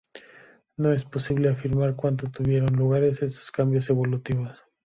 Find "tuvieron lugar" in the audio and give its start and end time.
2.25-3.03